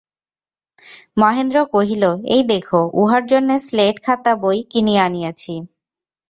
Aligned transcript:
মহেন্দ্র 1.17 1.57
কহিল, 1.73 2.03
এই 2.35 2.43
দেখো, 2.43 2.79
উহার 2.93 3.23
জন্যে 3.25 3.55
স্লেট 3.59 3.97
খাতা 4.03 4.33
বই 4.35 4.57
কিনিয়া 4.71 5.03
আনিয়াছি। 5.05 5.53